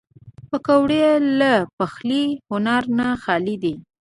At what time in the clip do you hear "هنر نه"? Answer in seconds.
2.49-3.07